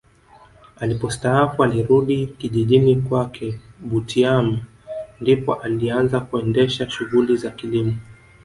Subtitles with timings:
[0.79, 4.57] Alipostaafu alirudi kijijini kwake Butiama
[5.21, 7.95] ndipo alianza kuendesha shughuli za kilimo